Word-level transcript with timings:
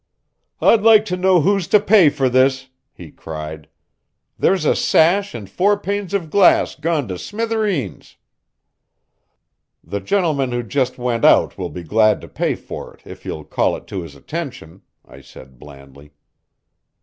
"I'd 0.59 0.81
like 0.81 1.05
to 1.05 1.15
know 1.15 1.41
who's 1.41 1.67
to 1.67 1.79
pay 1.79 2.09
for 2.09 2.27
this!" 2.27 2.69
he 2.91 3.11
cried. 3.11 3.67
"There's 4.35 4.65
a 4.65 4.75
sash 4.75 5.35
and 5.35 5.47
four 5.47 5.77
panes 5.77 6.15
of 6.15 6.31
glass 6.31 6.73
gone 6.73 7.07
to 7.09 7.19
smithereens." 7.19 8.17
"The 9.83 9.99
gentleman 9.99 10.53
who 10.53 10.63
just 10.63 10.97
went 10.97 11.23
out 11.23 11.55
will 11.55 11.69
be 11.69 11.83
glad 11.83 12.19
to 12.21 12.27
pay 12.27 12.55
for 12.55 12.95
it, 12.95 13.01
if 13.05 13.25
you'll 13.27 13.43
call 13.45 13.75
it 13.75 13.85
to 13.89 14.01
his 14.01 14.15
attention," 14.15 14.81
I 15.05 15.21
said 15.21 15.59
blandly. 15.59 16.09